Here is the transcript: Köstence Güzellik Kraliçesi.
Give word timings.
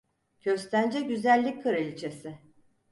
Köstence 0.39 1.01
Güzellik 1.01 1.63
Kraliçesi. 1.63 2.39